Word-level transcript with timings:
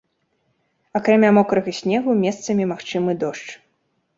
Акрамя 0.99 1.29
мокрага 1.39 1.71
снегу 1.81 2.15
месцамі 2.25 2.63
магчымы 2.73 3.11
дождж. 3.27 3.47